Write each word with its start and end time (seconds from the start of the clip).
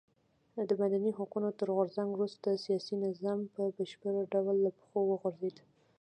د 0.69 0.71
مدني 0.81 1.11
حقونو 1.17 1.49
تر 1.59 1.67
غورځنګ 1.75 2.09
وروسته 2.11 2.61
سیاسي 2.65 2.95
نظام 3.05 3.39
په 3.53 3.61
بشپړ 3.77 4.13
ډول 4.33 4.55
له 4.65 4.71
پښو 4.77 4.99
وغورځېد. 5.07 5.57